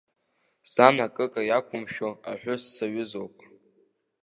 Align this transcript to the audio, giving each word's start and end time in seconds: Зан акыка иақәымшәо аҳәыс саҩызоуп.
Зан 0.73 0.97
акыка 1.05 1.41
иақәымшәо 1.45 2.09
аҳәыс 2.31 2.63
саҩызоуп. 2.75 3.35